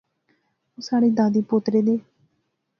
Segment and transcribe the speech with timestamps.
[0.73, 1.95] او ساڑھے دادیں پوترے دے